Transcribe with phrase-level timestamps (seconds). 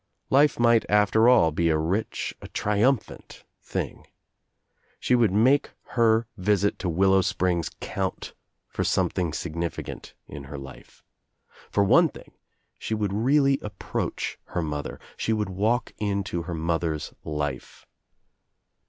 [0.31, 4.07] Life might after all be a rich, a trium phant thing.
[4.99, 8.33] She would make her visit to Willow Springs count
[8.67, 11.03] for something significant in her life.
[11.69, 12.31] For one thing
[12.79, 17.85] she would really approach her mother, she would walk into her mother's life.